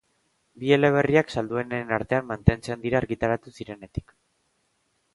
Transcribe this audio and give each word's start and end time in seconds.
Bi 0.63 0.71
eleberriak 0.77 1.29
salduenen 1.35 1.95
artean 1.99 2.27
mantentzen 2.33 2.83
dira 2.89 3.01
argitaratu 3.05 3.57
zirenetik. 3.61 4.21